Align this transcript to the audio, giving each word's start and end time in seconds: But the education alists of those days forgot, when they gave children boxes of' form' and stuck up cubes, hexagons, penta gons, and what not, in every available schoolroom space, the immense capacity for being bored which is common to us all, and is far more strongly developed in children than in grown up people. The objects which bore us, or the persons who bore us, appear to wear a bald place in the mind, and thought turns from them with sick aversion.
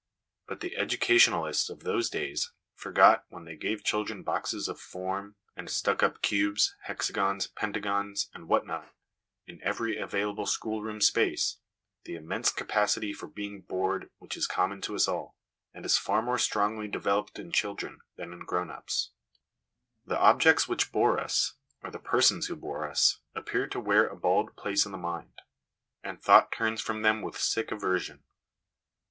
But 0.47 0.61
the 0.61 0.77
education 0.77 1.31
alists 1.31 1.69
of 1.69 1.81
those 1.81 2.09
days 2.09 2.51
forgot, 2.73 3.23
when 3.29 3.45
they 3.45 3.55
gave 3.55 3.83
children 3.83 4.23
boxes 4.23 4.67
of' 4.67 4.79
form' 4.91 5.35
and 5.55 5.69
stuck 5.69 6.01
up 6.01 6.23
cubes, 6.23 6.75
hexagons, 6.85 7.49
penta 7.49 7.83
gons, 7.83 8.27
and 8.33 8.47
what 8.47 8.65
not, 8.65 8.95
in 9.45 9.61
every 9.61 9.99
available 9.99 10.47
schoolroom 10.47 11.01
space, 11.01 11.57
the 12.05 12.15
immense 12.15 12.51
capacity 12.51 13.13
for 13.13 13.27
being 13.27 13.61
bored 13.61 14.09
which 14.17 14.35
is 14.35 14.47
common 14.47 14.81
to 14.81 14.95
us 14.95 15.07
all, 15.07 15.35
and 15.71 15.85
is 15.85 15.97
far 15.99 16.23
more 16.23 16.39
strongly 16.39 16.87
developed 16.87 17.37
in 17.37 17.51
children 17.51 17.99
than 18.15 18.33
in 18.33 18.39
grown 18.39 18.71
up 18.71 18.87
people. 18.87 19.13
The 20.07 20.17
objects 20.19 20.67
which 20.67 20.91
bore 20.91 21.19
us, 21.19 21.57
or 21.83 21.91
the 21.91 21.99
persons 21.99 22.47
who 22.47 22.55
bore 22.55 22.89
us, 22.89 23.19
appear 23.35 23.67
to 23.67 23.79
wear 23.79 24.07
a 24.07 24.15
bald 24.17 24.55
place 24.55 24.83
in 24.83 24.91
the 24.93 24.97
mind, 24.97 25.43
and 26.01 26.19
thought 26.19 26.51
turns 26.51 26.81
from 26.81 27.03
them 27.03 27.21
with 27.21 27.37
sick 27.39 27.71
aversion. 27.71 28.23